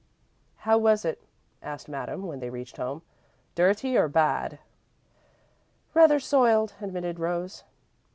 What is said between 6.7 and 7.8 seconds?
admitted Rose.